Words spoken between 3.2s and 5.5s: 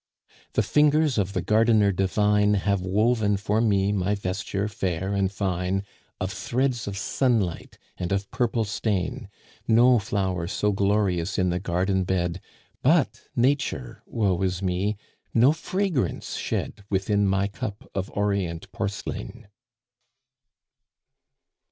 for me my vesture fair and